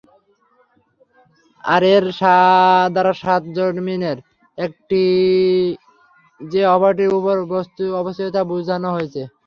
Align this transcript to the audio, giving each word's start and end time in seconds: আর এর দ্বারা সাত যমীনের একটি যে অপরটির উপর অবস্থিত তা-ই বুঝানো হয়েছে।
আর 1.63 1.81
এর 1.89 2.05
দ্বারা 2.93 3.13
সাত 3.21 3.41
যমীনের 3.55 4.17
একটি 4.57 5.01
যে 6.41 6.61
অপরটির 6.75 7.11
উপর 7.19 7.35
অবস্থিত 7.97 8.27
তা-ই 8.35 8.49
বুঝানো 8.51 8.89
হয়েছে। 8.95 9.21